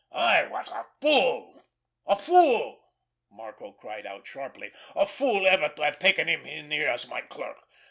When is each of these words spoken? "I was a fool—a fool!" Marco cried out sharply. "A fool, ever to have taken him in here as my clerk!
"I 0.13 0.45
was 0.45 0.67
a 0.69 0.87
fool—a 0.99 2.15
fool!" 2.15 2.81
Marco 3.29 3.73
cried 3.73 4.07
out 4.07 4.25
sharply. 4.25 4.71
"A 4.95 5.05
fool, 5.05 5.45
ever 5.45 5.69
to 5.69 5.83
have 5.83 5.99
taken 5.99 6.27
him 6.27 6.43
in 6.43 6.71
here 6.71 6.87
as 6.89 7.05
my 7.07 7.21
clerk! 7.21 7.67